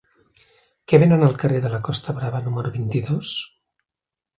Què 0.93 1.01
venen 1.03 1.27
al 1.27 1.37
carrer 1.45 1.61
de 1.67 1.73
la 1.75 1.83
Costa 1.91 2.19
Brava 2.19 2.45
número 2.49 2.77
vint-i-dos? 2.83 3.41